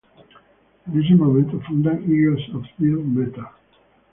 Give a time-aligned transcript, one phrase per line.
[0.87, 3.45] En ese momento fundan Eagles of Death Metal.